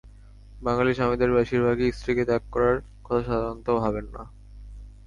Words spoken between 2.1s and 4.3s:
ত্যাগ করার কথা সাধারণত ভাবেন না।